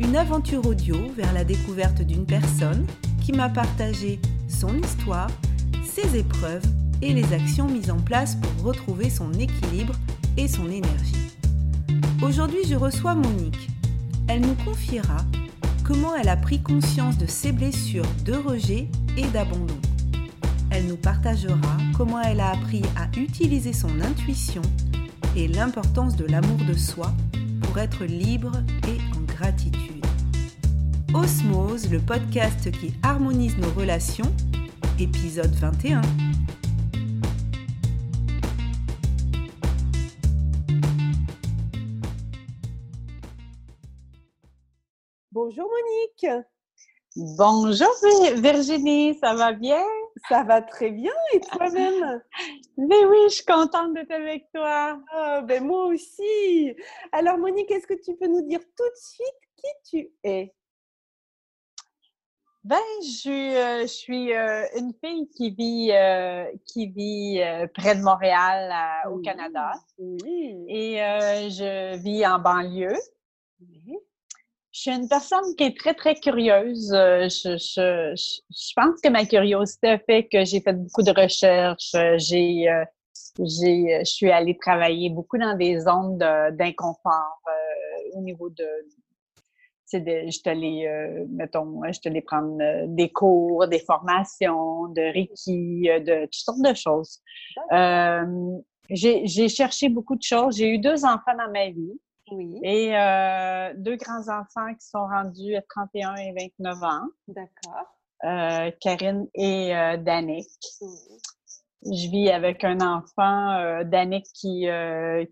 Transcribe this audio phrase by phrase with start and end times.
[0.00, 2.86] une aventure audio vers la découverte d'une personne
[3.22, 5.30] qui m'a partagé son histoire,
[5.84, 6.64] ses épreuves
[7.00, 9.94] et les actions mises en place pour retrouver son équilibre
[10.36, 11.32] et son énergie.
[12.22, 13.68] Aujourd'hui, je reçois Monique.
[14.28, 15.18] Elle nous confiera
[15.84, 19.78] comment elle a pris conscience de ses blessures de rejet et d'abandon.
[20.70, 24.62] Elle nous partagera comment elle a appris à utiliser son intuition
[25.36, 27.12] et l'importance de l'amour de soi
[27.62, 28.52] pour être libre
[28.88, 29.11] et
[29.42, 30.04] gratitude.
[31.14, 34.30] Osmose, le podcast qui harmonise nos relations,
[35.00, 36.00] épisode 21.
[45.32, 46.44] Bonjour Monique.
[47.36, 47.90] Bonjour
[48.36, 49.82] Virginie, ça va bien?
[50.28, 52.22] Ça va très bien et toi-même?
[52.76, 55.00] Mais oui, je suis contente d'être avec toi.
[55.16, 56.74] Oh, ben moi aussi.
[57.12, 60.54] Alors Monique, est-ce que tu peux nous dire tout de suite qui tu es?
[62.64, 67.40] Ben, je, euh, je suis euh, une fille qui vit, euh, qui vit
[67.74, 68.72] près de Montréal
[69.10, 69.72] au Canada.
[69.98, 70.64] Oui.
[70.68, 70.96] Et
[71.50, 72.96] je vis en banlieue.
[73.60, 73.98] Oui.
[74.72, 76.88] Je suis une personne qui est très, très curieuse.
[76.90, 81.94] Je, je, je, pense que ma curiosité fait que j'ai fait beaucoup de recherches.
[82.16, 82.66] J'ai,
[83.38, 87.40] j'ai, je suis allée travailler beaucoup dans des zones d'inconfort
[88.14, 88.66] au niveau de,
[89.98, 95.02] je te les, euh, mettons, je te les prendre euh, des cours, des formations, de
[95.02, 97.20] Reiki, euh, de toutes sortes de choses.
[98.90, 100.56] j'ai cherché beaucoup de choses.
[100.56, 101.98] J'ai eu deux enfants dans ma vie.
[102.32, 102.60] Oui.
[102.62, 102.92] Et
[103.76, 107.08] deux grands-enfants qui sont rendus à 31 et 29 ans.
[107.28, 108.72] D'accord.
[108.80, 110.48] Karine et Danick.
[111.84, 114.68] Je vis avec un enfant, euh, Danick, qui,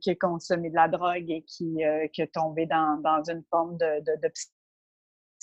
[0.00, 1.78] qui a consommé de la drogue et qui,
[2.12, 4.32] qui est tombé dans, dans une forme de, de, de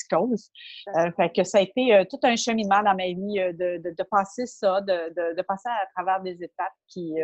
[0.08, 0.50] cause.
[0.96, 3.82] Euh, fait que ça a été euh, tout un cheminement dans ma vie euh, de,
[3.84, 7.16] de, de, passer ça, de, de, passer à travers des étapes qui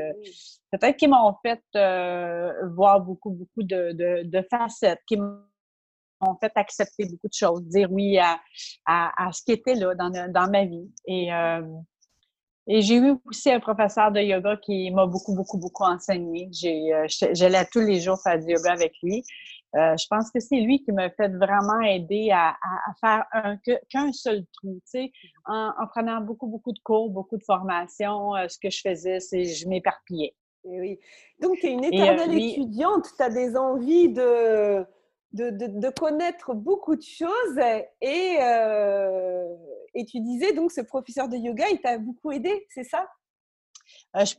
[0.72, 1.62] peut-être qui m'ont fait
[2.76, 8.40] voir beaucoup, beaucoup de, facettes, qui m'ont fait accepter beaucoup de choses, dire oui à,
[8.86, 10.92] à, à ce qui était là dans, dans ma vie.
[11.06, 11.30] Et
[12.68, 16.50] et j'ai eu aussi un professeur de yoga qui m'a beaucoup, beaucoup, beaucoup enseigné.
[16.52, 19.24] J'allais tous les jours faire du yoga avec lui.
[19.76, 22.56] Euh, je pense que c'est lui qui m'a fait vraiment aider à,
[23.02, 23.58] faire un,
[23.90, 24.76] qu'un seul trou.
[24.86, 25.12] Tu sais,
[25.46, 29.46] en, prenant beaucoup, beaucoup de cours, beaucoup de formations, euh, ce que je faisais, c'est
[29.46, 30.36] je m'éparpillais.
[30.66, 31.00] Eh oui.
[31.40, 34.86] Donc, tu es une euh, éternelle étudiante, tu as des envies de,
[35.34, 37.58] de, de, connaître beaucoup de choses
[38.02, 38.38] et,
[39.96, 43.08] et tu disais donc ce professeur de yoga, il t'a beaucoup aidé, c'est ça?
[44.16, 44.36] je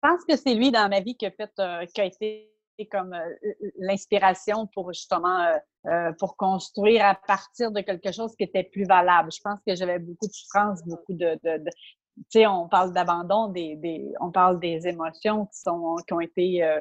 [0.00, 1.50] pense que c'est lui dans ma vie qui a, fait,
[1.92, 7.80] qui a été comme euh, l'inspiration pour justement euh, euh, pour construire à partir de
[7.80, 9.30] quelque chose qui était plus valable.
[9.32, 11.64] Je pense que j'avais beaucoup de souffrance, beaucoup de, de,
[12.16, 16.20] tu sais, on parle d'abandon, des, des, on parle des émotions qui sont qui ont
[16.20, 16.80] été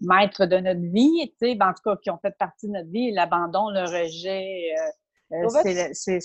[0.00, 2.72] maîtres de notre vie, tu sais, ben, en tout cas qui ont fait partie de
[2.72, 3.10] notre vie.
[3.10, 4.74] L'abandon, le rejet,
[5.92, 6.18] c'est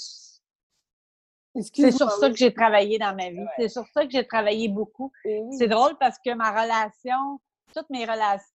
[1.62, 3.46] c'est sur ça que j'ai travaillé dans ma vie.
[3.58, 5.12] C'est sur ça que j'ai travaillé beaucoup.
[5.58, 7.40] C'est drôle parce que ma relation,
[7.74, 8.55] toutes mes relations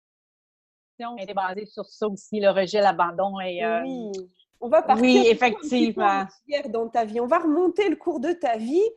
[1.17, 3.39] était basée sur ça aussi, le rejet, l'abandon.
[3.39, 4.11] Et, euh, oui,
[4.59, 6.25] on va partir oui, effectivement.
[6.69, 7.19] dans ta vie.
[7.19, 8.87] On va remonter le cours de ta vie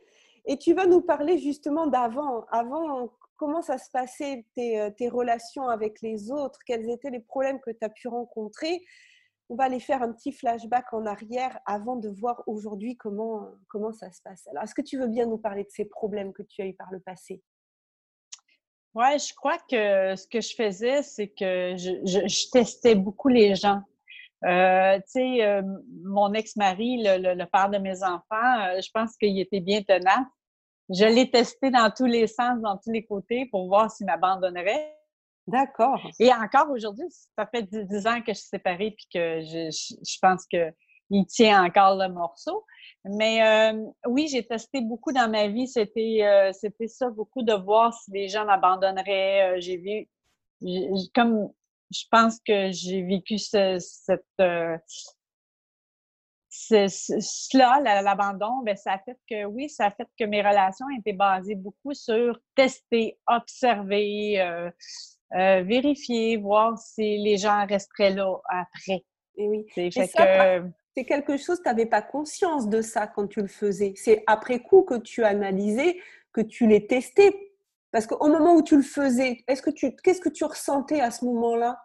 [0.45, 2.45] et tu vas nous parler justement d'avant.
[2.51, 6.59] Avant, comment ça se passait tes, euh, tes, relations avec les autres?
[6.65, 8.83] Quels étaient les problèmes que tu as pu rencontrer?
[9.49, 13.91] On va aller faire un petit flashback en arrière avant de voir aujourd'hui comment, comment
[13.91, 14.47] ça se passe.
[14.47, 16.73] Alors, est-ce que tu veux bien nous parler de ces problèmes que tu as eu
[16.73, 17.43] par le passé?
[18.95, 23.53] Oui, je crois que ce que je faisais, c'est que je, je, testais beaucoup les
[23.53, 23.81] gens.
[24.45, 25.61] Euh, tu sais, euh,
[26.03, 30.25] mon ex-mari, le, le, père de mes enfants, euh, je pense qu'il était bien tenace.
[30.89, 34.95] Je l'ai testé dans tous les sens, dans tous les côtés, pour voir s'il m'abandonnerait.
[35.47, 35.99] D'accord.
[36.19, 37.05] Et encore aujourd'hui,
[37.37, 40.45] ça fait dix ans que je suis séparée, puis que je, je pense
[41.07, 42.65] qu'il tient encore le morceau.
[43.03, 45.67] Mais euh, oui, j'ai testé beaucoup dans ma vie.
[45.67, 49.57] C'était euh, c'était ça, beaucoup de voir si les gens m'abandonneraient.
[49.57, 50.07] Euh, j'ai vu
[51.13, 51.51] comme
[51.91, 54.77] je pense que j'ai vécu ce, cette, euh,
[56.49, 61.13] cela, l'abandon, ben, ça a fait que, oui, ça a fait que mes relations étaient
[61.13, 64.71] basées beaucoup sur tester, observer, euh,
[65.33, 69.03] euh, vérifier, voir si les gens resteraient là après.
[69.37, 69.65] Et oui.
[69.75, 70.61] C'est que...
[70.95, 73.93] C'est quelque chose, tu n'avais pas conscience de ça quand tu le faisais.
[73.97, 75.97] C'est après coup que tu analysais,
[76.31, 77.53] que tu les testais.
[77.91, 81.11] Parce qu'au moment où tu le faisais, est-ce que tu, qu'est-ce que tu ressentais à
[81.11, 81.77] ce moment-là?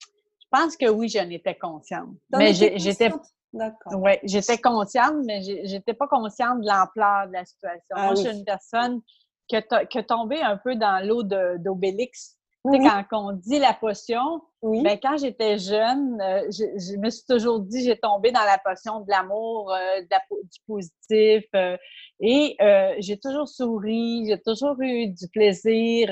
[0.00, 2.10] Je pense que oui, j'en étais consciente.
[2.30, 3.10] mais j'étais,
[3.52, 4.00] D'accord.
[4.00, 7.94] Oui, j'étais consciente, mais j'étais pas consciente de l'ampleur de la situation.
[7.94, 9.00] Ah Moi, je suis une personne
[9.48, 12.35] qui a, tombé un peu dans l'eau d'Obélix.
[12.72, 17.24] Tu sais, quand on dit la potion, ben, quand j'étais jeune, euh, je, me suis
[17.28, 21.44] toujours dit, j'ai tombé dans la potion de l'amour, euh, du positif.
[21.54, 21.76] Euh,
[22.20, 22.56] et
[22.98, 26.08] j'ai toujours souri, j'ai toujours eu du plaisir,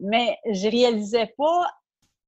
[0.00, 1.66] mais je réalisais pas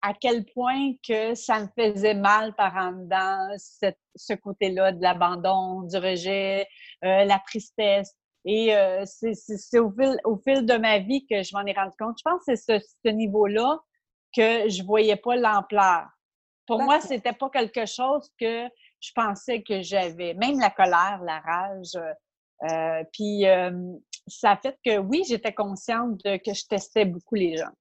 [0.05, 5.81] à quel point que ça me faisait mal par en dedans, ce côté-là de l'abandon,
[5.81, 6.67] du rejet,
[7.05, 8.15] euh, la tristesse.
[8.45, 11.97] Et euh, c'est au fil, au fil de ma vie que je m'en ai rendu
[11.99, 12.19] compte.
[12.19, 13.81] Je pense que c'est ce, ce niveau-là
[14.37, 16.07] que je voyais pas l'ampleur.
[16.67, 18.67] Pour moi, c'était pas quelque chose que
[19.01, 20.35] je pensais que j'avais.
[20.35, 21.97] Même la colère, la rage.
[22.71, 23.45] Euh, puis
[24.27, 27.73] ça a fait que oui, j'étais consciente de, que je testais beaucoup les gens.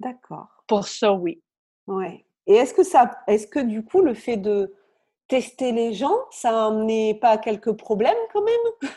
[0.00, 0.48] D'accord.
[0.66, 1.42] Pour ça, oui.
[1.86, 2.24] Ouais.
[2.46, 4.74] Et est-ce que ça, est-ce que du coup, le fait de
[5.28, 8.90] tester les gens, ça n'amenait pas quelques problèmes quand même?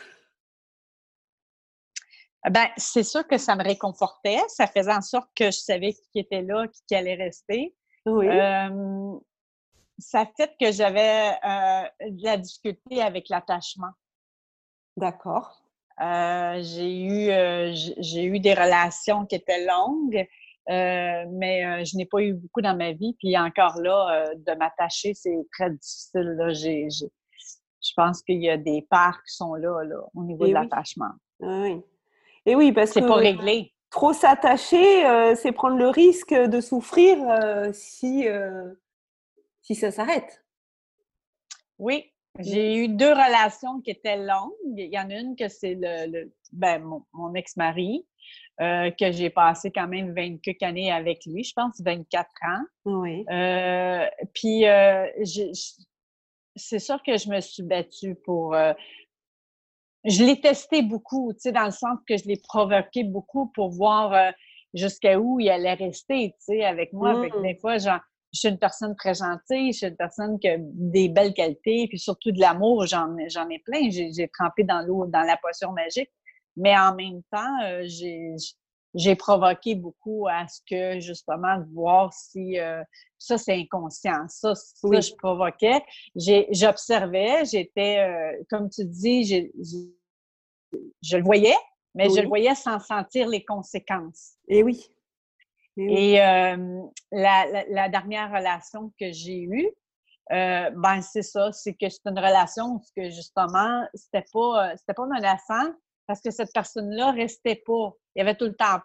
[2.50, 4.40] Ben, c'est sûr que ça me réconfortait.
[4.48, 7.74] Ça faisait en sorte que je savais qui était là, qui, allait rester.
[8.06, 8.26] Oui.
[9.98, 13.92] ça fait que j'avais euh, de la difficulté avec l'attachement.
[14.96, 15.62] D'accord.
[16.02, 20.26] Euh, j'ai eu, euh, j'ai eu des relations qui étaient longues.
[20.70, 23.14] Euh, mais euh, je n'ai pas eu beaucoup dans ma vie.
[23.18, 26.36] Puis encore là, euh, de m'attacher, c'est très difficile.
[26.38, 26.52] Là.
[26.52, 31.12] je pense qu'il y a des parts qui sont là, là au niveau de l'attachement.
[31.40, 31.82] Oui.
[32.46, 33.72] Et oui, parce que c'est pas réglé.
[33.90, 37.16] Trop s'attacher, c'est prendre le risque de souffrir
[37.72, 38.26] si,
[39.62, 40.44] si ça s'arrête.
[41.78, 42.10] Oui,
[42.40, 44.52] j'ai eu deux relations qui étaient longues.
[44.76, 48.04] Il y en a une que c'est le, ben, mon ex-mari.
[48.60, 52.64] Euh, que j'ai passé quand même 20 années avec lui, je pense 24 ans.
[52.84, 53.24] Oui.
[53.28, 55.08] Euh, puis, euh,
[56.54, 58.56] c'est sûr que je me suis battue pour...
[60.04, 63.70] je l'ai testé beaucoup, tu sais, dans le sens que je l'ai provoqué beaucoup pour
[63.70, 64.32] voir
[64.74, 67.18] jusqu'à où il allait rester, tu sais, avec moi.
[67.18, 67.42] Avec, mmh.
[67.42, 68.00] des fois, genre,
[68.34, 71.86] je suis une personne très gentille, je suis une personne qui a des belles qualités,
[71.88, 73.88] puis surtout de l'amour, j'en ai plein.
[73.90, 76.10] J'ai trempé dans l'eau, dans la potion magique.
[76.56, 78.34] Mais en même temps, euh, j'ai
[79.16, 82.82] provoqué beaucoup à ce que, justement, de voir si euh,
[83.18, 84.26] ça, c'est inconscient.
[84.28, 85.82] Ça, ça je provoquais.
[86.14, 89.50] J'observais, j'étais, euh, comme tu dis,
[91.02, 91.56] je le voyais,
[91.94, 94.34] mais je le voyais sans sentir les conséquences.
[94.48, 94.88] Et oui.
[95.76, 99.70] Et, la, la, dernière relation que j'ai eue,
[100.30, 105.06] ben c'est ça, c'est que c'est une relation où que justement, c'était pas, c'était pas
[105.06, 105.72] menaçant,
[106.06, 107.92] parce que cette personne-là restait pas.
[108.14, 108.80] Il y avait tout le temps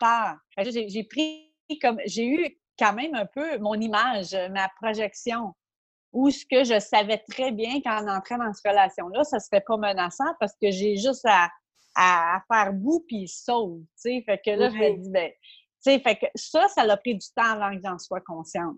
[0.00, 0.36] peur.
[0.58, 5.54] J'ai pris comme, j'ai eu quand même un peu mon image, ma projection,
[6.12, 9.76] où ce que je savais très bien qu'en entrant dans cette relation-là, ça serait pas
[9.76, 11.50] menaçant parce que j'ai juste à,
[11.94, 14.22] à, faire bout puis sauve, tu sais.
[14.26, 17.14] Fait que là, je me dis, ben, tu sais, fait que ça, ça a pris
[17.14, 18.76] du temps avant que j'en sois consciente.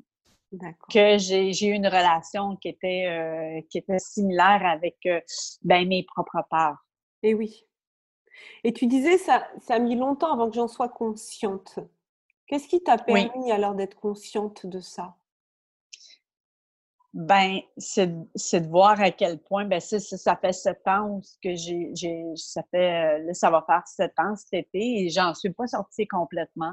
[0.93, 5.21] Que j'ai eu une relation qui était, euh, qui était similaire avec euh,
[5.63, 6.77] ben, mes propres peurs.
[7.23, 7.65] Et oui.
[8.65, 11.79] Et tu disais, ça, ça a mis longtemps avant que j'en sois consciente.
[12.47, 15.17] Qu'est-ce qui t'a permis alors d'être consciente de ça?
[17.15, 21.93] Ben, c'est de voir à quel point, ben, ça, ça fait sept ans que j'ai,
[22.37, 26.07] ça fait, là, ça va faire sept ans cet été et j'en suis pas sortie
[26.07, 26.73] complètement.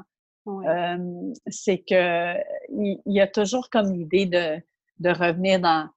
[1.46, 2.34] c'est que
[2.70, 4.62] il y, a toujours comme l'idée de,
[4.98, 5.90] de revenir dans,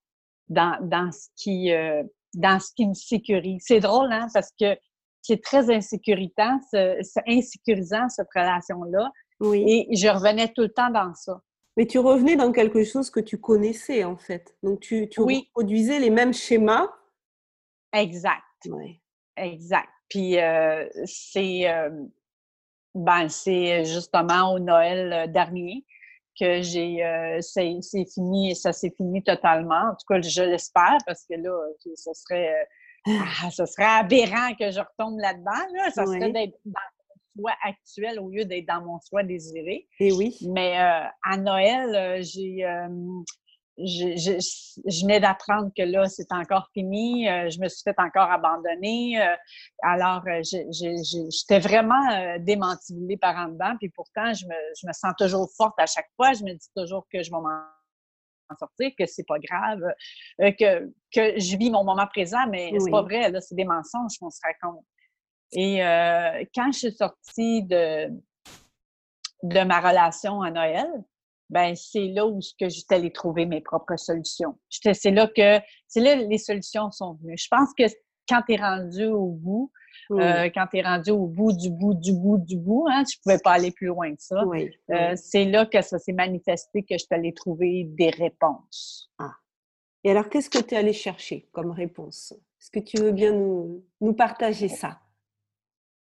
[0.49, 2.03] dans, dans ce qui, euh,
[2.33, 3.63] dans ce qui me sécurise.
[3.65, 4.77] C'est drôle, hein, parce que
[5.23, 9.09] c'est très insécuritant, c'est insécurisant, cette relation-là.
[9.39, 9.87] Oui.
[9.89, 11.41] Et je revenais tout le temps dans ça.
[11.75, 14.55] Mais tu revenais dans quelque chose que tu connaissais, en fait.
[14.61, 16.87] Donc, tu, tu reproduisais les mêmes schémas.
[17.93, 18.43] Exact.
[18.67, 19.01] Oui.
[19.35, 19.89] Exact.
[20.07, 21.89] Puis, euh, c'est euh,
[22.95, 25.83] ben, justement au Noël euh, dernier
[26.39, 27.79] que j'ai euh, c'est
[28.13, 31.51] fini ça s'est fini totalement en tout cas je l'espère parce que là
[31.95, 32.65] ce serait euh,
[33.05, 36.57] ah, ce serait aberrant que je retombe là-dedans là ça serait d'être
[37.35, 39.87] soi actuel au lieu d'être dans mon soi désiré.
[39.99, 40.37] Et eh oui.
[40.49, 42.65] Mais euh, à Noël, euh, j'ai
[43.79, 44.39] je, je,
[44.87, 47.25] je, venais d'apprendre que là, c'est encore fini.
[47.25, 49.19] je me suis fait encore abandonner.
[49.81, 53.73] alors, j'étais vraiment démantibullée par en dedans.
[53.79, 56.33] Puis pourtant, je me, je me sens toujours forte à chaque fois.
[56.33, 57.63] Je me dis toujours que je vais m'en
[58.55, 59.81] sortir, que c'est pas grave,
[60.41, 63.65] euh, que, que je vis mon moment présent, mais c'est pas vrai, là, c'est des
[63.65, 64.83] mensonges qu'on se raconte.
[65.51, 68.09] Et euh, quand je suis sortie de,
[69.43, 70.87] de ma relation à Noël,
[71.49, 74.57] ben c'est là où que j'étais allée trouver mes propres solutions.
[74.69, 77.37] C'est là que c'est là les solutions sont venues.
[77.37, 77.83] Je pense que
[78.27, 79.71] quand tu es rendu au bout,
[80.19, 83.17] euh, quand tu es rendu au bout du bout du bout du bout, hein, tu
[83.19, 84.43] pouvais pas aller plus loin que ça.
[84.91, 89.11] Euh, c'est là que ça s'est manifesté que je t'allais trouver des réponses.
[89.19, 89.33] Ah.
[90.03, 92.33] Et alors, qu'est-ce que tu es allé chercher comme réponse?
[92.59, 94.99] Est-ce que tu veux bien nous, nous partager ça?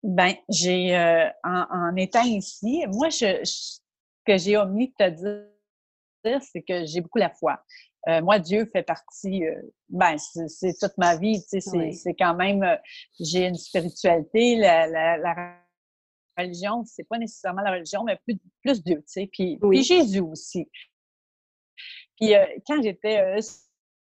[0.02, 3.80] Ben, j'ai, euh, en, étant ici, moi, je, ce
[4.26, 7.62] que j'ai omis de te dire, c'est que j'ai beaucoup la foi.
[8.08, 12.34] Euh, moi, Dieu fait partie, euh, ben, c'est toute ma vie, tu sais, c'est quand
[12.34, 12.76] même, euh,
[13.18, 15.56] j'ai une spiritualité, la, la, la
[16.36, 20.20] religion, c'est pas nécessairement la religion, mais plus, plus Dieu, tu sais, puis, puis Jésus
[20.20, 20.68] aussi.
[22.20, 22.32] Puis
[22.66, 23.40] quand j'étais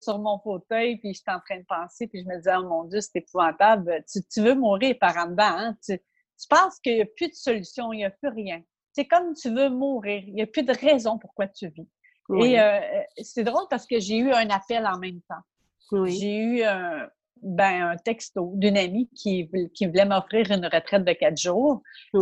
[0.01, 2.85] sur mon fauteuil, puis j'étais en train de penser, puis je me disais, oh mon
[2.85, 5.77] Dieu, c'est épouvantable, tu, tu, veux mourir par en dedans, hein?
[5.85, 8.63] Tu, tu penses qu'il n'y a plus de solution, il n'y a plus rien.
[8.93, 11.87] C'est comme tu veux mourir, il n'y a plus de raison pourquoi tu vis.
[12.29, 12.79] Et euh,
[13.21, 16.05] c'est drôle parce que j'ai eu un appel en même temps.
[16.07, 17.09] J'ai eu un,
[17.41, 21.81] ben, un texto d'une amie qui, qui voulait m'offrir une retraite de quatre jours.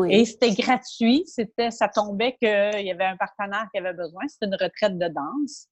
[0.09, 1.23] Et c'était gratuit.
[1.27, 4.27] C'était, ça tombait qu'il y avait un partenaire qui avait besoin.
[4.27, 5.67] C'était une retraite de danse.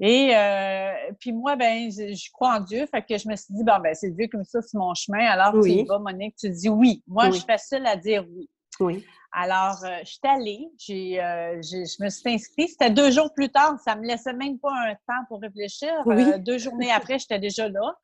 [0.00, 2.86] Et euh, puis moi, ben, je, crois en Dieu.
[2.86, 5.26] Fait que je me suis dit, bon, ben, c'est Dieu comme ça, c'est mon chemin.
[5.26, 7.02] Alors, tu y vas, Monique, tu dis oui.
[7.06, 8.48] Moi, je suis facile à dire oui.
[8.80, 9.04] Oui.
[9.32, 12.70] Alors, euh, je suis allée, euh, je me suis inscrite.
[12.70, 15.92] C'était deux jours plus tard, ça me laissait même pas un temps pour réfléchir.
[16.06, 17.94] Euh, deux journées après, j'étais déjà là.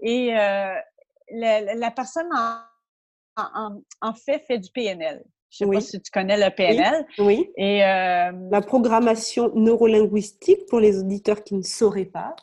[0.00, 2.28] Et la, personne
[3.36, 5.24] en, fait fait du PNL.
[5.50, 7.06] Je ne sais pas si tu connais le PNL.
[7.18, 7.50] Oui.
[7.56, 12.36] Et la programmation neurolinguistique pour les auditeurs qui ne sauraient pas.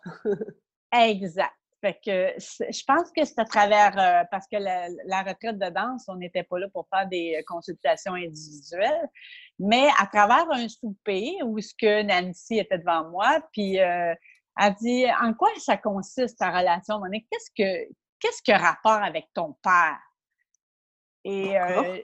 [0.91, 1.53] exact.
[1.85, 6.05] Fait que je pense que c'est à travers, euh, parce que la, retraite de danse,
[6.07, 9.07] on n'était pas là pour faire des consultations individuelles,
[9.59, 14.15] mais à travers un souper où ce que Nancy était devant moi, puis euh,
[14.59, 17.27] elle dit En quoi ça consiste ta relation, Monique?
[17.29, 19.99] Qu'est-ce que qu'est-ce que rapport avec ton père?
[21.23, 21.99] Et euh,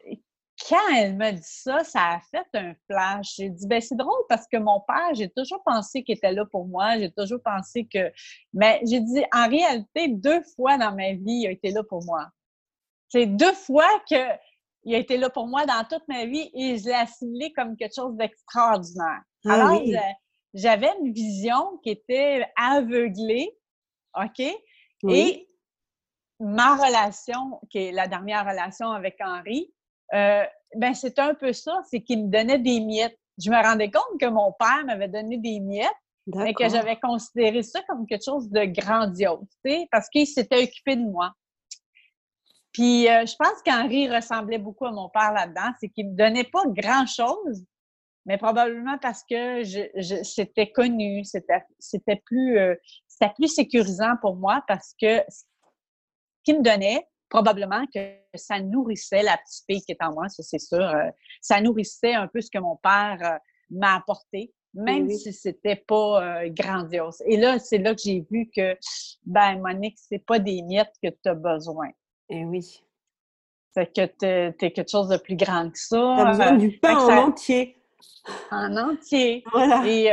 [0.68, 3.36] quand elle m'a dit ça, ça a fait un flash.
[3.38, 6.46] J'ai dit, ben c'est drôle parce que mon père, j'ai toujours pensé qu'il était là
[6.46, 6.98] pour moi.
[6.98, 8.12] J'ai toujours pensé que.
[8.54, 12.04] Mais j'ai dit, en réalité, deux fois dans ma vie, il a été là pour
[12.06, 12.28] moi.
[13.10, 14.18] C'est deux fois qu'il
[14.96, 17.96] a été là pour moi dans toute ma vie et je l'ai assimilé comme quelque
[17.96, 19.22] chose d'extraordinaire.
[19.46, 19.82] Ah Alors,
[20.54, 23.50] j'avais une vision qui était aveuglée,
[24.16, 24.42] OK?
[25.10, 25.50] Et
[26.40, 29.74] ma relation, qui est la dernière relation avec Henri,
[30.14, 30.44] euh,
[30.76, 33.18] ben c'est un peu ça, c'est qu'il me donnait des miettes.
[33.38, 35.90] Je me rendais compte que mon père m'avait donné des miettes,
[36.28, 39.48] mais que j'avais considéré ça comme quelque chose de grandiose,
[39.92, 41.34] parce qu'il s'était occupé de moi.
[42.74, 46.46] Puis euh, je pense qu'Henri ressemblait beaucoup à mon père là-dedans, c'est qu'il me donnait
[46.46, 47.66] pas grand-chose,
[48.26, 52.76] mais probablement parce que je, c'était connu, c'était, c'était plus, euh,
[53.08, 55.44] c'était plus sécurisant pour moi parce que ce
[56.44, 58.00] qu'il me donnait, probablement que
[58.36, 60.82] ça nourrissait la petite fille qui est en moi, ça c'est sûr.
[60.82, 61.10] Euh,
[61.40, 63.38] ça nourrissait un peu ce que mon père euh,
[63.72, 67.24] m'a apporté, même si c'était pas euh, grandiose.
[67.26, 68.78] Et là, c'est là que j'ai vu que,
[69.26, 71.90] ben, Monique, c'est pas des miettes que tu as besoin.
[72.30, 72.84] Eh oui.
[73.74, 74.26] C'est que tu
[74.66, 76.16] es, quelque chose de plus grand que ça.
[76.18, 77.78] Tu besoin du pain en entier.
[78.52, 79.46] En entier.
[79.54, 79.84] Voilà.
[79.88, 80.12] Et,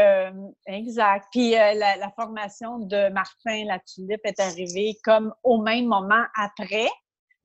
[0.67, 1.27] exact.
[1.33, 6.87] Puis la, la, formation de Martin La Tulipe est arrivée comme au même moment après.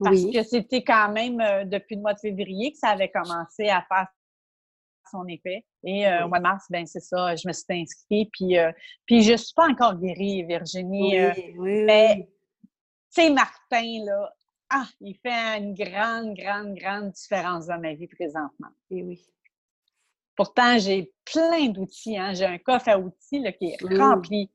[0.04, 3.68] Parce que c'était quand même euh, depuis le mois de février que ça avait commencé
[3.68, 4.06] à faire
[5.10, 5.64] son effet.
[5.84, 8.30] Et euh, au mois de mars, ben c'est ça, je me suis inscrite.
[8.32, 8.72] Puis, euh,
[9.06, 11.18] puis je suis pas encore guérie, Virginie.
[11.56, 12.28] Oui, mais,
[13.14, 14.32] tu sais, Martin, là,
[14.70, 18.70] ah, il fait une grande, grande, grande différence dans ma vie présentement.
[18.90, 19.24] Et oui.
[20.36, 22.18] Pourtant, j'ai plein d'outils.
[22.18, 22.34] Hein.
[22.34, 24.50] J'ai un coffre à outils là, qui est rempli.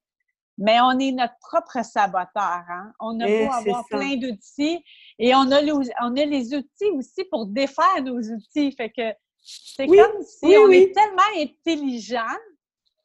[0.60, 2.64] Mais on est notre propre saboteur.
[2.70, 2.92] Hein?
[3.00, 4.84] On a beau avoir plein d'outils
[5.18, 8.72] et on a, les, on a les outils aussi pour défaire nos outils.
[8.74, 12.38] Fait que c'est comme si on est tellement intelligent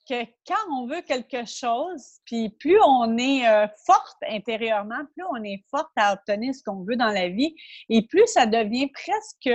[0.08, 5.42] que quand on veut quelque chose, puis plus on est euh, forte intérieurement, plus on
[5.42, 7.54] est forte à obtenir ce qu'on veut dans la vie,
[7.88, 9.50] et plus ça devient presque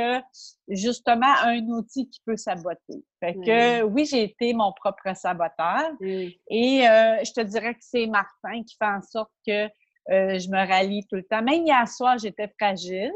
[0.68, 3.04] justement un outil qui peut saboter.
[3.20, 8.08] Fait que oui, j'ai été mon propre saboteur, et euh, je te dirais que c'est
[8.08, 9.66] Martin qui fait en sorte que
[10.12, 11.42] euh, je me rallie tout le temps.
[11.42, 13.12] Même hier soir, j'étais fragile.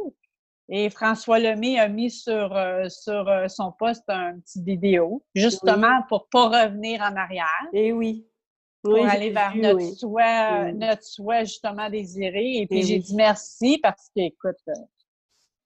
[0.70, 6.02] Et François Lemay a mis sur, euh, sur euh, son poste un petit vidéo, justement
[6.08, 7.68] pour pour pas revenir en arrière.
[7.74, 8.28] Et eh oui.
[8.82, 12.58] Pour aller vers notre, souhait, notre souhait justement désiré.
[12.58, 14.58] Et puis j'ai dit merci parce que, écoute,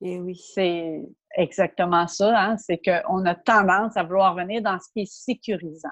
[0.02, 0.36] et eh oui.
[0.54, 1.02] c'est
[1.36, 2.40] exactement ça.
[2.40, 2.58] Hein?
[2.58, 5.90] C'est qu'on a tendance à vouloir venir dans ce qui est sécurisant.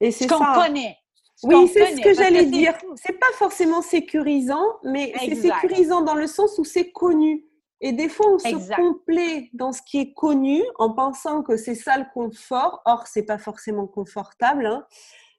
[0.00, 0.98] Et c'est ce qu'on connaît.
[1.44, 2.74] Oui, c'est ce que j'allais dire.
[2.96, 7.46] C'est pas forcément sécurisant, mais c'est sécurisant dans le sens où c'est connu.
[7.84, 11.74] Et des fois, on se complaît dans ce qui est connu en pensant que c'est
[11.74, 12.80] ça le confort.
[12.84, 14.86] Or, c'est pas forcément confortable, hein.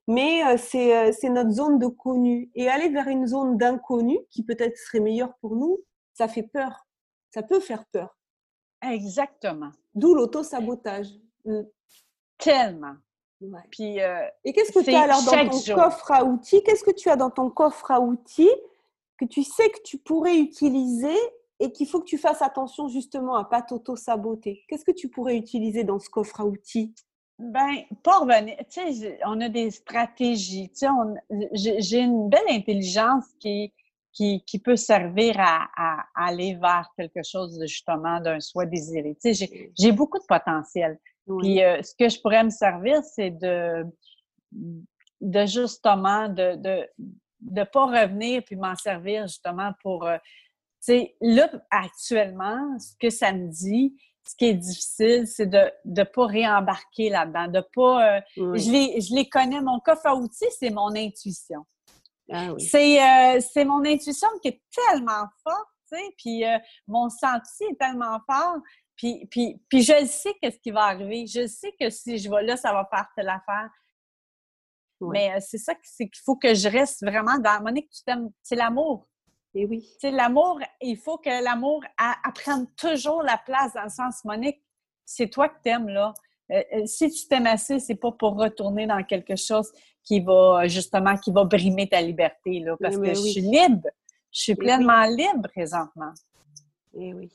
[0.07, 2.51] mais euh, euh, c'est notre zone de connu.
[2.53, 5.79] Et aller vers une zone d'inconnu qui peut-être serait meilleure pour nous,
[6.13, 6.85] ça fait peur.
[7.33, 8.17] Ça peut faire peur.
[8.81, 9.71] Exactement.
[9.95, 11.07] D'où l'auto-sabotage.
[11.45, 11.61] Mm.
[12.37, 12.95] Tellement.
[13.71, 16.61] Puis, euh, et qu'est-ce que tu as alors dans ton coffre à outils?
[16.63, 18.51] Qu'est-ce que tu as dans ton coffre à outils
[19.17, 21.17] que tu sais que tu pourrais utiliser
[21.63, 25.37] et qu'il faut que tu fasses attention justement à pas t'auto-saboter Qu'est-ce que tu pourrais
[25.37, 26.93] utiliser dans ce coffre à outils?
[27.39, 28.57] Ben, pas revenir.
[28.69, 30.69] Tu sais, on a des stratégies.
[30.71, 33.73] Tu sais, j'ai une belle intelligence qui,
[34.11, 39.17] qui, qui peut servir à, à, aller vers quelque chose de, justement d'un soi désiré.
[39.23, 40.99] Tu sais, j'ai beaucoup de potentiel.
[41.39, 43.85] Puis euh, ce que je pourrais me servir, c'est de,
[45.21, 46.87] de justement de, de
[47.43, 50.17] de pas revenir puis m'en servir justement pour euh,
[50.83, 56.03] sais là actuellement ce que ça me dit ce qui est difficile c'est de ne
[56.03, 60.45] pas réembarquer là-dedans de pas euh, je les je les connais mon coffre à outils
[60.59, 61.65] c'est mon intuition
[62.31, 62.61] ah oui.
[62.61, 66.43] c'est c'est mon intuition qui est tellement forte tu sais puis
[66.87, 68.59] mon senti est tellement fort
[68.95, 71.25] puis, puis, puis je sais qu'est-ce qui va arriver.
[71.27, 73.69] Je sais que si je vais là, ça va faire telle affaire.
[75.01, 77.61] Mais euh, c'est ça qu'il faut que je reste vraiment dans.
[77.61, 79.07] Monique, tu t'aimes, c'est l'amour.
[79.55, 79.87] Et oui.
[79.99, 84.61] C'est l'amour, il faut que l'amour apprenne toujours la place dans le sens, Monique,
[85.05, 86.13] c'est toi que t'aimes, là.
[86.51, 89.71] Euh, euh, si tu t'aimes assez, c'est pas pour retourner dans quelque chose
[90.03, 92.75] qui va, justement, qui va brimer ta liberté, là.
[92.79, 93.87] Parce que je suis libre.
[94.31, 96.13] Je suis pleinement libre présentement.
[96.95, 97.31] Et oui.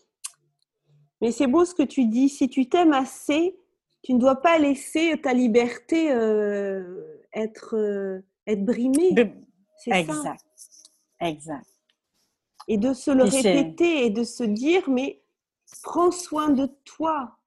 [1.20, 2.28] Mais c'est beau ce que tu dis.
[2.28, 3.56] Si tu t'aimes assez,
[4.02, 9.14] tu ne dois pas laisser ta liberté euh, être, euh, être brimée.
[9.76, 10.44] C'est exact.
[11.20, 11.66] Exact.
[12.68, 15.20] Et de se le répéter et de se dire, mais
[15.82, 17.38] prends soin de toi.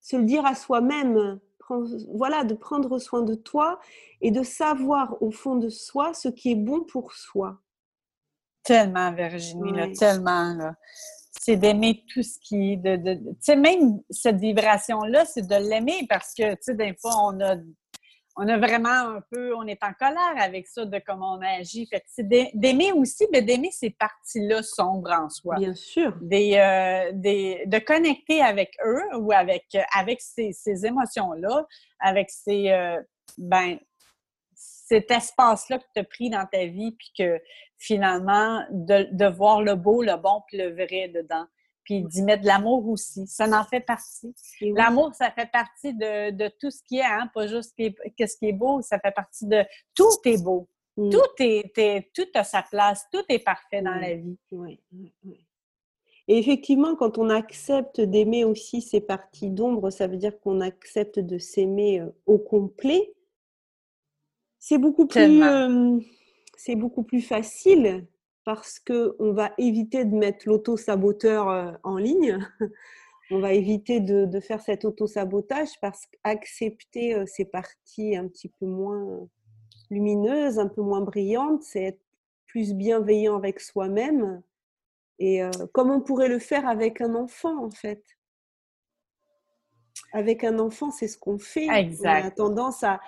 [0.00, 1.40] Se le dire à soi-même.
[2.14, 3.78] Voilà, de prendre soin de toi
[4.22, 7.60] et de savoir au fond de soi ce qui est bon pour soi.
[8.62, 10.54] Tellement, Virginie, tellement.
[10.54, 10.74] Là
[11.40, 15.54] c'est d'aimer tout ce qui de, de, tu sais même cette vibration là c'est de
[15.54, 17.56] l'aimer parce que tu sais des fois on a
[18.38, 21.86] on a vraiment un peu on est en colère avec ça de comment on agit.
[21.86, 25.56] Fait c'est d'aimer aussi mais d'aimer ces parties là sombres en soi.
[25.56, 26.16] Bien sûr.
[26.20, 31.66] Des, euh, des de connecter avec eux ou avec avec ces, ces émotions là
[32.00, 33.00] avec ces euh,
[33.36, 33.78] ben
[34.88, 37.40] cet espace-là que tu as pris dans ta vie, puis que
[37.76, 41.46] finalement, de, voir le beau, le bon, puis le vrai dedans.
[41.88, 43.26] Puis d'y mettre de l'amour aussi.
[43.26, 44.34] Ça en fait partie.
[44.60, 47.30] L'amour, ça fait partie de, tout ce qui est, hein?
[47.32, 50.68] pas juste ce qui est, beau, ça fait partie de tout est beau.
[50.98, 51.08] Mm.
[51.08, 54.36] Tout, est, tout a sa place, tout est parfait dans la vie.
[54.52, 54.78] Oui,
[56.26, 61.18] Et effectivement, quand on accepte d'aimer aussi ces parties d'ombre, ça veut dire qu'on accepte
[61.18, 63.14] de s'aimer euh, au complet
[64.58, 65.42] c'est beaucoup plus,
[66.56, 68.06] c'est beaucoup plus facile
[68.48, 72.38] parce que on va éviter de mettre l'auto-saboteur en ligne.
[73.30, 79.28] on va éviter de, faire cet auto-sabotage parce qu'accepter ces parties un petit peu moins
[79.90, 82.00] lumineuses, un peu moins brillantes, c'est être
[82.46, 84.40] plus bienveillant avec soi-même.
[85.18, 85.42] Et
[85.74, 88.02] comme on pourrait le faire avec un enfant, en fait.
[90.14, 91.68] Avec un enfant, c'est ce qu'on fait.
[91.68, 92.22] Exact.
[92.22, 92.98] On a tendance à,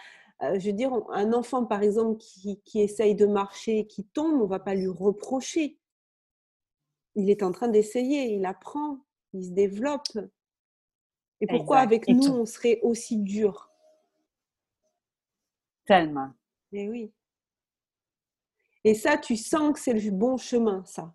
[0.42, 4.40] euh, je veux dire, un enfant, par exemple, qui, qui essaye de marcher, qui tombe,
[4.40, 5.78] on va pas lui reprocher.
[7.14, 8.98] Il est en train d'essayer, il apprend,
[9.32, 10.18] il se développe.
[11.40, 13.70] Et pourquoi avec nous, on serait aussi dur?
[15.86, 16.30] Tellement.
[16.72, 17.12] Et eh oui.
[18.84, 21.12] Et ça, tu sens que c'est le bon chemin, ça.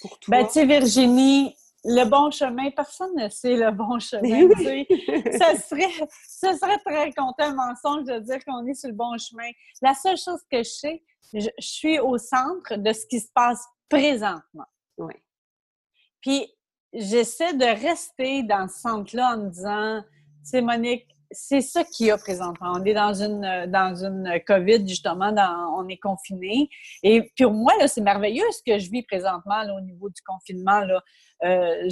[0.00, 0.36] Pour toi.
[0.36, 1.56] Ben, tu sais, Virginie,
[1.88, 4.48] le bon chemin, personne ne sait le bon chemin.
[5.38, 9.48] ça, serait, ça serait très un mensonge de dire qu'on est sur le bon chemin.
[9.80, 13.64] La seule chose que je sais, je, suis au centre de ce qui se passe
[13.88, 14.66] présentement.
[14.98, 15.14] Oui.
[16.20, 16.46] Puis,
[16.92, 20.02] j'essaie de rester dans ce centre-là en me disant,
[20.42, 22.72] c'est Monique, c'est ça qu'il y a présentement.
[22.76, 25.32] On est dans une dans une COVID justement,
[25.76, 26.68] on est confiné.
[27.02, 30.80] Et pour moi là, c'est merveilleux ce que je vis présentement au niveau du confinement
[30.80, 31.02] là.
[31.44, 31.88] Euh,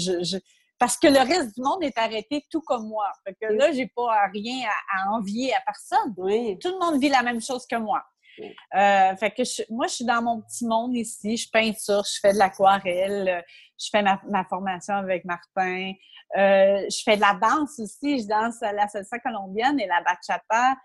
[0.79, 3.11] parce que le reste du monde est arrêté tout comme moi.
[3.25, 6.14] Fait que là, j'ai pas rien à, envier à personne.
[6.14, 8.03] Tout le monde vit la même chose que moi.
[8.38, 11.37] Euh, fait que moi, je suis dans mon petit monde ici.
[11.37, 13.42] Je peinture, je fais de l'aquarelle,
[13.79, 15.93] je fais ma, formation avec Martin.
[16.37, 18.21] Euh, je fais de la danse aussi.
[18.23, 20.77] Je danse la salsa colombienne et la bachata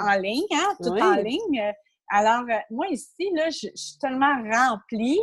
[0.00, 1.72] en ligne, hein, tout en ligne.
[2.10, 5.20] Alors, moi ici, là, je, suis tellement remplie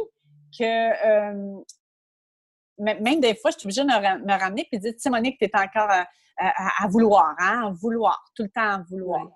[0.57, 1.61] que
[2.81, 5.37] même des fois, je suis obligée de me, ramener et de dire, tu sais, Monique,
[5.39, 5.89] tu es encore
[6.37, 9.27] à, vouloir, hein, à vouloir, tout le temps à vouloir.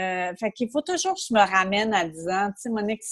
[0.00, 3.02] Euh, fait qu'il faut toujours que je me ramène à disant, tu sais, Monique,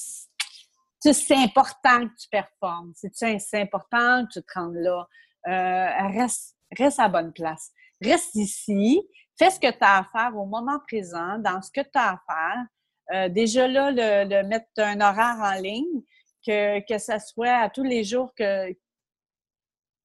[1.00, 2.92] c'est important que tu performes.
[2.94, 5.06] C'est important que tu te rendes là.
[5.46, 7.70] Euh, reste, reste à la bonne place.
[8.00, 9.00] Reste ici.
[9.38, 12.12] Fais ce que tu as à faire au moment présent, dans ce que tu as
[12.12, 12.66] à faire.
[13.14, 16.02] Euh, déjà là, le, mettre un horaire en ligne,
[16.44, 18.72] que, que ça soit à tous les jours que,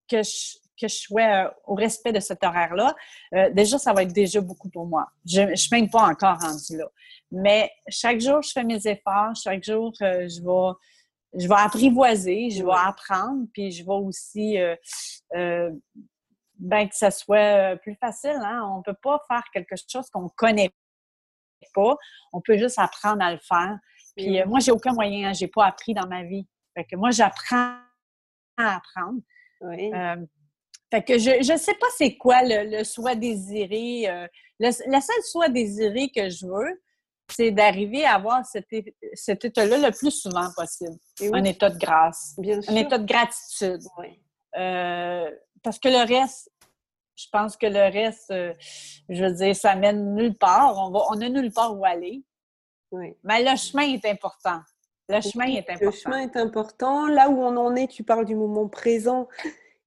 [0.08, 2.96] que je, que je sois euh, au respect de cet horaire-là,
[3.34, 5.08] euh, déjà, ça va être déjà beaucoup pour moi.
[5.26, 6.88] Je ne suis même pas encore rendue là.
[7.34, 9.36] Mais chaque jour, je fais mes efforts.
[9.36, 10.74] Chaque jour, euh, je vais
[11.36, 14.58] je vais apprivoiser, je vais apprendre, puis je vais aussi
[15.32, 18.40] ben, que ça soit plus facile.
[18.44, 18.62] Hein?
[18.72, 20.70] On ne peut pas faire quelque chose qu'on ne connaît
[21.74, 21.98] pas.
[22.34, 23.80] On peut juste apprendre à le faire.
[24.16, 25.30] Puis moi, j'ai aucun moyen.
[25.30, 25.34] Hein?
[25.34, 26.48] Je n'ai pas appris dans ma vie.
[26.76, 27.78] Fait que moi, j'apprends
[28.58, 29.22] à apprendre.
[29.62, 29.92] Oui.
[30.94, 34.08] Fait que je ne sais pas c'est quoi le, le, soi désiré.
[34.08, 34.28] Euh,
[34.60, 36.83] le, la seule soi désiré que je veux,
[37.36, 38.68] c'est d'arriver à avoir cet,
[39.14, 40.98] cet état-là le plus souvent possible.
[41.34, 42.36] Un état de grâce.
[42.40, 43.82] un état de gratitude.
[44.58, 45.32] Euh,
[45.64, 46.52] parce que le reste,
[47.16, 48.54] je pense que le reste, euh,
[49.10, 50.78] je veux dire, ça mène nulle part.
[50.78, 52.24] On, va, on a nulle part où aller.
[52.92, 53.16] Oui.
[53.24, 54.60] Mais le chemin est important.
[55.10, 55.86] Le chemin est important.
[55.86, 57.08] Le chemin est important.
[57.08, 59.28] Là où on en est, tu parles du moment présent.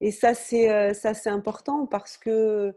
[0.00, 2.74] Et ça, c'est euh, ça, c'est important parce que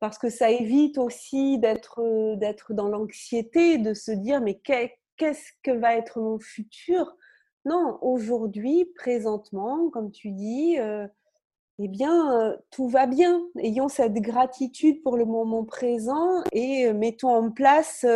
[0.00, 5.50] parce que ça évite aussi d'être euh, d'être dans l'anxiété, de se dire mais qu'est-ce
[5.62, 7.16] que va être mon futur?
[7.64, 11.06] Non, aujourd'hui, présentement, comme tu dis, euh,
[11.78, 13.42] eh bien, tout va bien.
[13.58, 18.06] Ayons cette gratitude pour le moment présent et mettons en place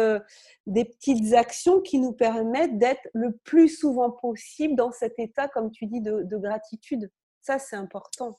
[0.66, 5.70] des petites actions qui nous permettent d'être le plus souvent possible dans cet état, comme
[5.72, 7.10] tu dis, de gratitude.
[7.42, 8.38] Ça, c'est important.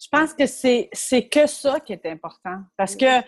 [0.00, 2.58] Je pense que c'est, c'est que ça qui est important.
[2.76, 3.22] Parce que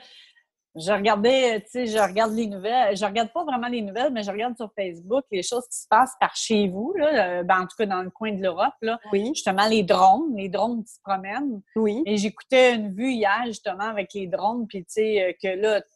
[0.74, 2.96] je regardais, tu sais, je regarde les nouvelles.
[2.96, 5.86] Je regarde pas vraiment les nouvelles, mais je regarde sur Facebook les choses qui se
[5.86, 8.72] passent par chez vous, là, euh, ben, en tout cas dans le coin de l'Europe.
[8.80, 8.98] Là.
[9.12, 9.28] Oui.
[9.34, 11.60] Justement, les drones, les drones qui se promènent.
[11.76, 12.02] Oui.
[12.06, 15.82] Et j'écoutais une vue hier, justement, avec les drones, puis tu sais, euh, que là,
[15.82, 15.88] tu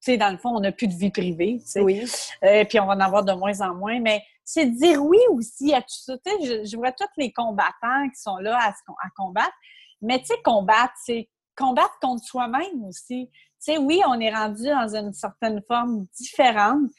[0.00, 1.80] sais, dans le fond, on n'a plus de vie privée, tu sais.
[1.82, 2.02] Oui.
[2.42, 4.00] Euh, et puis on va en avoir de moins en moins.
[4.00, 6.16] Mais c'est de dire oui aussi à tout ça.
[6.24, 9.52] Tu sais, je, je vois tous les combattants qui sont là à, à combattre.
[10.02, 13.30] Mais tu sais, combattre, c'est combattre contre soi-même aussi.
[13.32, 16.90] Tu sais, oui, on est rendu dans une certaine forme différente.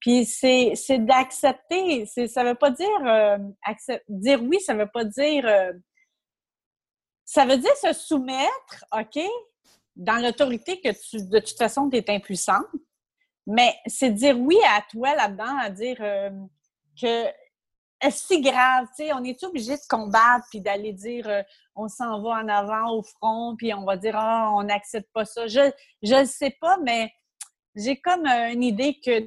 [0.00, 2.06] Puis c'est, d'accepter.
[2.06, 3.38] C'est, ça veut pas dire euh,
[4.08, 5.72] dire oui, ça veut pas dire euh,
[7.24, 9.22] ça veut dire se soumettre, OK,
[9.96, 12.66] dans l'autorité que tu, de toute façon, tu es impuissante.
[13.46, 16.30] Mais c'est dire oui à toi là-dedans, à dire euh,
[17.00, 17.26] que
[18.10, 21.42] si grave, tu sais, on est obligé de combattre puis d'aller dire euh,
[21.76, 25.24] on s'en va en avant au front puis on va dire ah on n'accepte pas
[25.24, 25.46] ça.
[25.46, 25.70] Je
[26.02, 27.12] je ne sais pas mais
[27.76, 29.20] j'ai comme euh, une idée que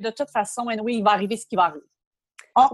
[0.00, 1.86] de toute façon oui, il va arriver ce qui va arriver.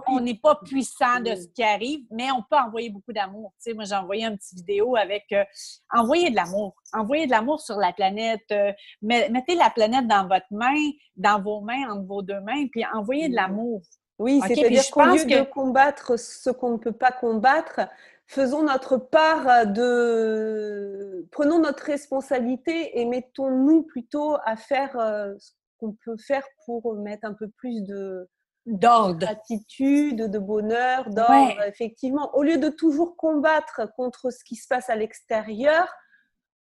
[0.09, 3.55] On n'est pas puissant de ce qui arrive, mais on peut envoyer beaucoup d'amour.
[3.57, 5.43] Tu sais, moi, j'ai envoyé une petite vidéo avec euh,
[5.91, 6.75] envoyer de l'amour.
[6.93, 8.55] Envoyer de l'amour sur la planète.
[9.01, 10.77] mettez la planète dans votre main,
[11.17, 13.81] dans vos mains, entre vos deux mains, puis envoyez de l'amour.
[14.21, 17.81] Oui, c'est-à-dire qu'au lieu de combattre ce qu'on ne peut pas combattre,
[18.27, 21.27] faisons notre part de...
[21.33, 27.27] Prenons notre responsabilité et mettons-nous plutôt à faire euh, ce qu'on peut faire pour mettre
[27.27, 28.29] un peu plus de
[28.67, 32.31] d'ordre, d'attitude, de bonheur, d'ordre, effectivement.
[32.37, 35.89] Au lieu de toujours combattre contre ce qui se passe à l'extérieur,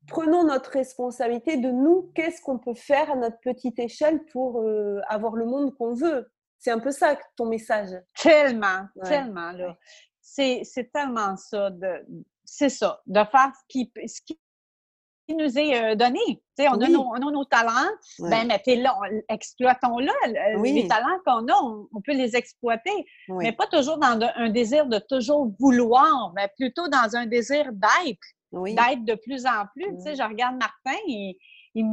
[0.06, 5.00] prenons notre responsabilité de nous, qu'est-ce qu'on peut faire à notre petite échelle pour euh,
[5.08, 6.30] avoir le monde qu'on veut.
[6.59, 7.90] C'est un peu ça ton message.
[8.21, 9.77] Tellement, tellement, là.
[10.21, 11.71] C'est tellement ça.
[11.71, 12.05] De,
[12.44, 14.38] c'est ça, de faire ce qui, ce qui
[15.35, 16.21] nous est euh, donné.
[16.59, 18.88] on, a nos, on, a nos, talents, ben, mettez-le,
[19.29, 20.62] exploitons-le.
[20.62, 24.99] Les talents qu'on a, on, peut les exploiter, mais pas toujours dans un désir de
[24.99, 29.92] toujours vouloir, mais plutôt dans un désir d'être, d'être de plus en plus.
[30.07, 31.37] Je regarde Martin, il,
[31.75, 31.85] il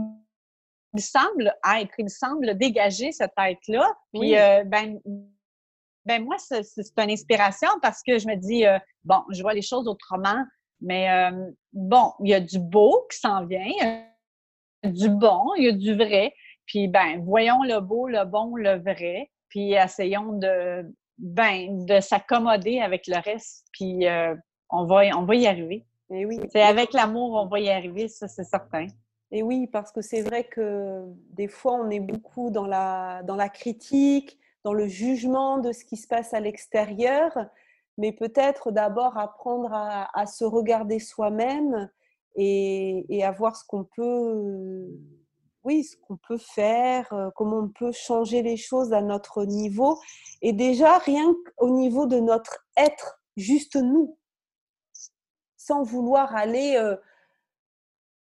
[0.96, 3.94] me semble être, il semble dégager cette tête-là.
[4.14, 5.00] Puis, euh, ben,
[6.06, 6.62] ben moi, c'est
[6.98, 10.44] une inspiration parce que je me dis, euh, bon, je vois les choses autrement.
[10.82, 13.72] Mais euh, bon, il y a du beau qui s'en vient,
[14.84, 16.34] du bon, il y a du vrai.
[16.66, 20.86] Puis ben, voyons le beau, le bon, le vrai, puis essayons de
[21.18, 23.66] ben de s'accommoder avec le reste.
[23.72, 24.36] Puis euh,
[24.70, 25.86] on va on va y arriver.
[26.12, 26.40] Et oui.
[26.52, 28.88] C'est avec l'amour on va y arriver, ça c'est certain.
[29.36, 33.36] Et oui, parce que c'est vrai que des fois on est beaucoup dans la dans
[33.36, 37.32] la critique, dans le jugement de ce qui se passe à l'extérieur
[37.98, 41.90] mais peut-être d'abord apprendre à, se regarder soi-même
[42.36, 44.88] et, à voir ce qu'on peut,
[45.64, 45.96] oui, ce
[46.28, 50.00] peut faire, euh, comment on peut changer les choses à notre niveau.
[50.42, 54.18] Et déjà, rien qu'au niveau de notre être, juste nous,
[55.58, 56.96] sans vouloir aller euh,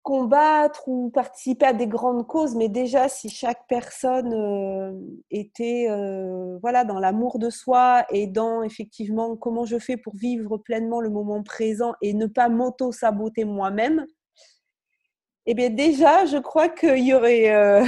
[0.04, 4.92] combattre ou participer à des grandes causes, mais déjà si chaque personne euh,
[5.30, 10.58] était euh, voilà dans l'amour de soi et dans effectivement comment je fais pour vivre
[10.58, 14.06] pleinement le moment présent et ne pas m'auto saboter moi-même,
[15.46, 17.82] eh bien déjà je crois qu'il y aurait euh,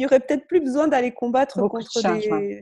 [0.00, 1.90] il y aurait peut-être plus besoin d'aller combattre contre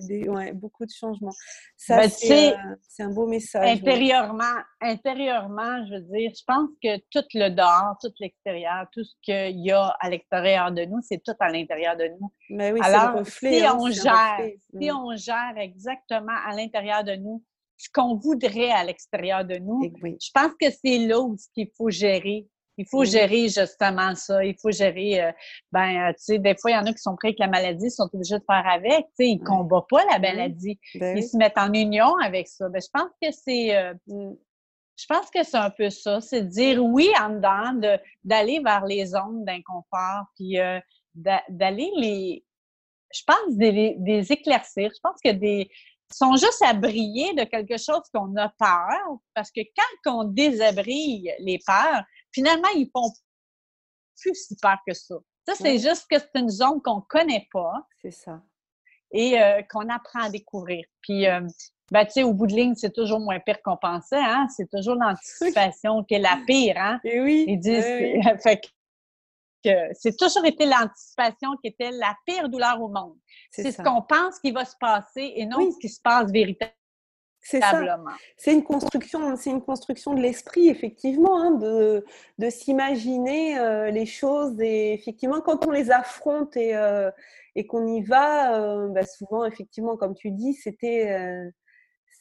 [0.09, 1.31] des, ouais, beaucoup de changements.
[1.77, 3.79] Ça, ben, euh, c'est un beau message.
[3.79, 4.43] Intérieurement,
[4.81, 9.65] intérieurement, je veux dire, je pense que tout le dehors, tout l'extérieur, tout ce qu'il
[9.65, 12.33] y a à l'extérieur de nous, c'est tout à l'intérieur de nous.
[12.51, 14.41] Mais oui, Alors, reflet, si hein, on gère,
[14.81, 17.45] si on gère exactement à l'intérieur de nous
[17.77, 21.91] ce qu'on voudrait à l'extérieur de nous, je pense que c'est là où il faut
[21.91, 24.45] gérer il faut gérer justement ça.
[24.45, 25.33] Il faut gérer, euh,
[25.73, 27.49] ben, euh, tu sais, des fois, il y en a qui sont prêts avec la
[27.49, 29.07] maladie, ils sont obligés de faire avec.
[29.09, 30.79] Tu sais, ils ne combattent pas la maladie.
[30.95, 32.69] Ben ils se mettent en union avec ça.
[32.69, 33.77] Ben, je pense que c'est.
[33.77, 34.35] Euh, mm.
[34.97, 38.85] je pense que c'est un peu ça, c'est de dire oui en dedans, d'aller vers
[38.85, 40.57] les zones d'inconfort, puis
[41.15, 42.45] d'aller les,
[43.13, 44.91] je pense, des, des éclaircir.
[44.95, 45.69] Je pense que des,
[46.13, 49.61] sont juste à briller de quelque chose qu'on a peur, parce que
[50.05, 52.03] quand on désabrille les peurs,
[52.39, 53.13] finalement, ils font
[54.21, 55.17] plus si peur que ça.
[55.47, 57.87] Ça, c'est juste que c'est une zone qu'on ne connaît pas.
[58.03, 58.43] C'est ça.
[59.11, 60.85] Et euh, qu'on apprend à découvrir.
[61.01, 61.41] Puis, euh,
[61.91, 64.47] ben, tu sais, au bout de ligne, c'est toujours moins pire qu'on pensait, hein?
[64.55, 67.01] C'est toujours l'anticipation qui est la pire, hein?
[67.05, 67.47] Et oui.
[67.49, 67.85] Ils disent,
[68.43, 68.61] fait
[69.65, 73.17] que c'est toujours été l'anticipation qui était la pire douleur au monde.
[73.51, 76.78] C'est ce qu'on pense qui va se passer et non ce qui se passe véritablement.
[77.41, 77.81] C'est ça.
[78.37, 82.05] C'est une construction, c'est une construction de l'esprit effectivement, hein, de,
[82.39, 87.11] de s'imaginer euh, les choses et effectivement quand on les affronte et, euh,
[87.55, 91.51] et qu'on y va, euh, bah, souvent effectivement comme tu dis, c'était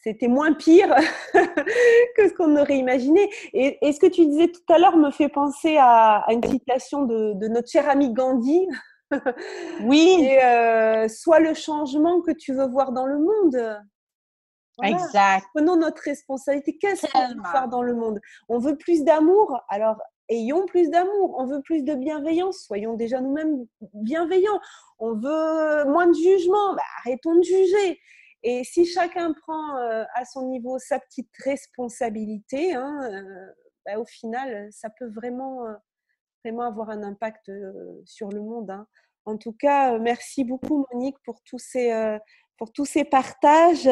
[0.01, 0.95] c'était moins pire
[1.33, 3.29] que ce qu'on aurait imaginé.
[3.51, 6.43] Et, et, ce que tu disais tout à l'heure me fait penser à, à une
[6.43, 8.65] citation de, de, notre cher ami Gandhi.
[9.83, 10.15] oui.
[10.29, 13.81] Et, soit le changement que tu veux voir dans le monde.
[14.83, 15.45] Exact.
[15.53, 16.77] Prenons notre responsabilité.
[16.77, 18.19] Qu'est-ce qu'on veut faire dans le monde?
[18.47, 19.97] On veut plus d'amour, alors
[20.29, 21.35] ayons plus d'amour.
[21.37, 24.59] On veut plus de bienveillance, soyons déjà nous-mêmes bienveillants.
[24.99, 27.99] On veut moins de jugement, bah, arrêtons de juger.
[28.43, 33.53] Et si chacun prend euh, à son niveau sa petite responsabilité, hein, euh,
[33.85, 35.73] bah, au final, ça peut vraiment, euh,
[36.43, 37.51] vraiment avoir un impact
[38.05, 38.69] sur le monde.
[38.69, 38.87] Hein.
[39.25, 41.91] En tout cas, merci beaucoup Monique pour tous ces,
[42.57, 43.87] pour tous ces partages.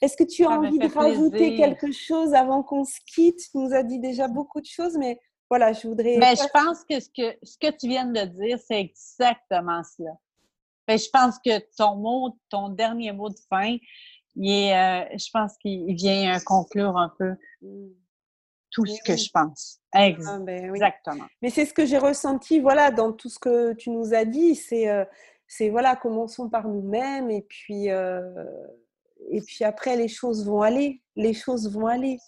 [0.00, 3.38] Est-ce que tu as envie de rajouter quelque chose avant qu'on se quitte?
[3.50, 6.16] Tu nous as dit déjà beaucoup de choses, mais voilà, je voudrais.
[6.18, 10.12] Mais je pense que ce, que ce que tu viens de dire, c'est exactement cela.
[10.88, 13.76] Mais je pense que ton mot, ton dernier mot de fin,
[14.36, 17.88] il est, euh, je pense qu'il vient conclure un peu mmh.
[18.70, 19.80] tout ce que je pense.
[19.92, 21.24] Ah, ben exactement.
[21.42, 24.54] Mais c'est ce que j'ai ressenti, voilà, dans tout ce que tu nous as dit.
[24.54, 25.04] C'est euh,
[25.48, 28.44] c'est voilà, commençons par nous-mêmes et puis euh,
[29.30, 32.18] et puis après les choses vont aller, les choses vont aller.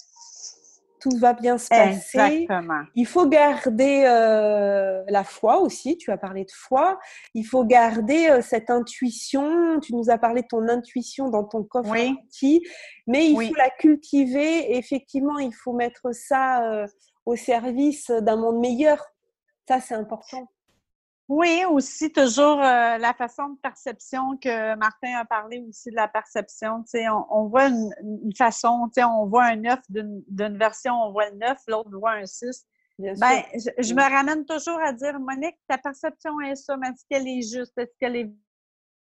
[1.00, 2.18] Tout va bien se passer.
[2.18, 2.82] Exactement.
[2.96, 5.96] Il faut garder euh, la foi aussi.
[5.96, 6.98] Tu as parlé de foi.
[7.34, 9.78] Il faut garder euh, cette intuition.
[9.78, 12.16] Tu nous as parlé de ton intuition dans ton coffre oui.
[13.06, 14.76] mais il faut la cultiver.
[14.76, 16.86] effectivement, il faut mettre ça
[17.26, 19.00] au service d'un monde meilleur.
[19.68, 20.48] Ça, c'est important.
[21.28, 26.08] Oui, aussi toujours euh, la façon de perception que Martin a parlé aussi de la
[26.08, 26.82] perception.
[26.94, 31.58] On, on voit une, façon, on voit un 9 d'une version, on voit le 9,
[31.68, 32.66] l'autre voit un 6.
[32.98, 37.28] ben, je, me ramène toujours à dire, Monique, ta perception est ça, mais est-ce qu'elle
[37.28, 37.76] est juste?
[37.76, 38.30] Est-ce qu'elle est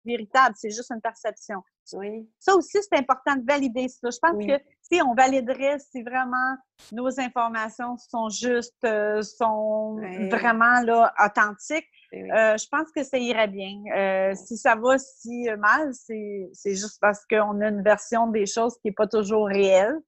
[0.04, 0.54] véritable?
[0.56, 1.62] C'est juste une perception.
[1.94, 2.28] Oui.
[2.38, 4.08] Ça aussi, c'est important de valider ça.
[4.10, 6.56] Je pense que si on validerait si vraiment
[6.92, 9.96] nos informations sont justes, euh, sont
[10.30, 13.82] vraiment là, authentiques, euh, je pense que ça irait bien.
[13.94, 18.74] Euh, si ça va si mal, c'est juste parce qu'on a une version des choses
[18.74, 19.98] qui n'est pas toujours réelle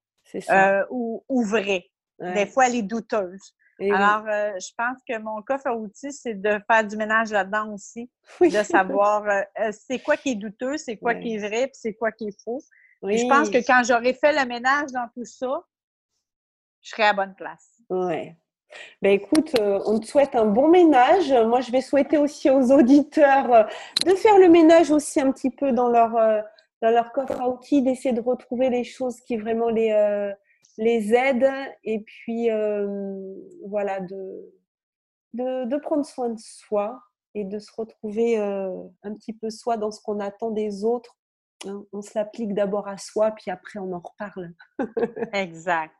[0.91, 1.85] ou, ou, vraie.
[2.21, 3.55] Des fois, elle est douteuse.
[3.81, 7.73] Alors, euh, je pense que mon coffre à outils, c'est de faire du ménage là-dedans
[7.73, 8.11] aussi,
[8.41, 11.75] de savoir euh, euh, c'est quoi qui est douteux, c'est quoi qui est vrai, puis
[11.75, 12.63] c'est quoi qui est faux.
[13.03, 15.63] Je pense que quand j'aurai fait le ménage dans tout ça,
[16.81, 17.83] je serai à bonne place.
[17.91, 18.33] Oui.
[19.03, 21.31] Ben écoute, on te souhaite un bon ménage.
[21.33, 23.69] Moi, je vais souhaiter aussi aux auditeurs
[24.05, 26.11] de faire le ménage aussi un petit peu dans leur,
[26.83, 30.35] dans leur coffre à outils, d'essayer de retrouver les choses qui vraiment les
[30.77, 31.51] les aides
[31.85, 32.49] et puis
[33.67, 34.53] voilà de,
[35.33, 37.01] de, prendre soin de soi
[37.35, 41.17] et de se retrouver un petit peu soi dans ce qu'on attend des autres
[41.92, 44.53] on se l'applique d'abord à soi, puis après on en reparle.
[45.33, 45.94] exact.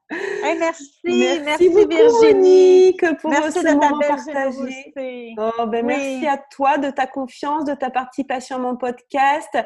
[0.59, 2.97] merci, merci, Virginie.
[3.21, 5.35] pour merci ce moment partagé.
[5.39, 9.57] Oh, ben Merci à toi de ta confiance, de ta participation à mon podcast.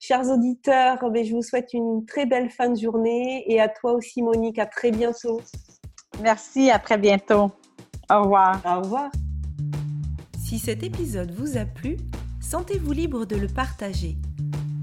[0.00, 3.92] Chers auditeurs, ben, je vous souhaite une très belle fin de journée et à toi
[3.92, 5.40] aussi Monique, à très bientôt.
[6.22, 7.50] Merci, à très bientôt.
[8.10, 8.60] Au revoir.
[8.64, 9.10] Au revoir.
[10.38, 11.96] Si cet épisode vous a plu,
[12.40, 14.16] sentez-vous libre de le partager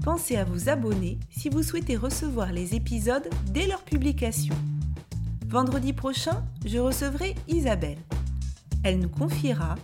[0.04, 4.54] pensez à vous abonner si vous souhaitez recevoir les épisodes dès leur publication.
[5.46, 7.96] Vendredi prochain, je recevrai Isabelle.
[8.82, 9.76] Elle nous confiera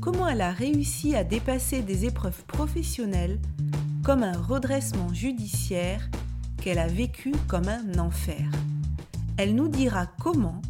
[0.00, 3.40] comment elle a réussi à dépasser des épreuves professionnelles
[4.04, 6.08] comme un redressement judiciaire
[6.62, 8.48] qu'elle a vécu comme un enfer.
[9.36, 10.62] Elle nous dira comment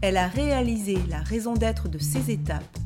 [0.00, 2.78] elle a réalisé la raison d'être de ces étapes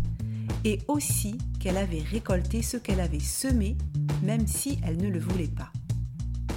[0.65, 3.77] et aussi qu'elle avait récolté ce qu'elle avait semé
[4.23, 5.73] même si elle ne le voulait pas.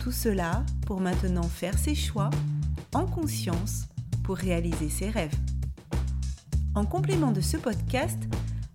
[0.02, 2.30] Tout cela pour maintenant faire ses choix
[2.94, 3.86] en conscience
[4.24, 5.36] pour réaliser ses rêves.
[6.76, 8.20] En complément de ce podcast,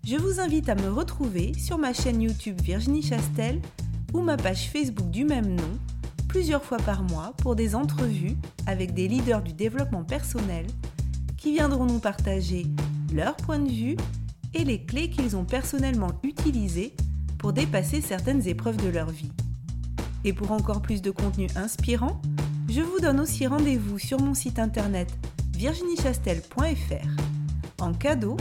[0.03, 3.61] je vous invite à me retrouver sur ma chaîne YouTube Virginie Chastel
[4.13, 5.79] ou ma page Facebook du même nom
[6.27, 10.65] plusieurs fois par mois pour des entrevues avec des leaders du développement personnel
[11.37, 12.65] qui viendront nous partager
[13.13, 13.97] leur point de vue
[14.53, 16.95] et les clés qu'ils ont personnellement utilisées
[17.37, 19.31] pour dépasser certaines épreuves de leur vie.
[20.23, 22.21] Et pour encore plus de contenu inspirant,
[22.69, 25.11] je vous donne aussi rendez-vous sur mon site internet
[25.57, 27.21] virginiechastel.fr.
[27.81, 28.37] En cadeau,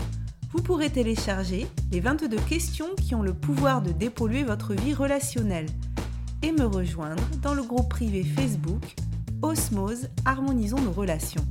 [0.53, 5.67] vous pourrez télécharger les 22 questions qui ont le pouvoir de dépolluer votre vie relationnelle
[6.43, 8.95] et me rejoindre dans le groupe privé Facebook
[9.43, 11.45] Osmose Harmonisons nos relations.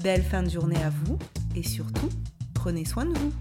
[0.00, 1.18] Belle fin de journée à vous
[1.54, 2.08] et surtout,
[2.54, 3.32] prenez soin de vous.